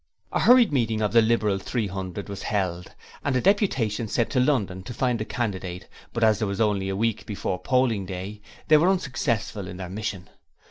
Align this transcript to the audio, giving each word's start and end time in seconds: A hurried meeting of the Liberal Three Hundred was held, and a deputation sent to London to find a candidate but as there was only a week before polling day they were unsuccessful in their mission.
A 0.31 0.39
hurried 0.39 0.71
meeting 0.73 0.99
of 1.03 1.11
the 1.13 1.21
Liberal 1.21 1.59
Three 1.59 1.85
Hundred 1.85 2.27
was 2.27 2.41
held, 2.41 2.95
and 3.23 3.35
a 3.35 3.39
deputation 3.39 4.07
sent 4.07 4.31
to 4.31 4.39
London 4.39 4.81
to 4.81 4.95
find 4.95 5.21
a 5.21 5.25
candidate 5.25 5.87
but 6.11 6.23
as 6.23 6.39
there 6.39 6.47
was 6.47 6.59
only 6.59 6.89
a 6.89 6.95
week 6.95 7.27
before 7.27 7.59
polling 7.59 8.07
day 8.07 8.41
they 8.67 8.77
were 8.77 8.89
unsuccessful 8.89 9.67
in 9.67 9.77
their 9.77 9.89
mission. 9.89 10.27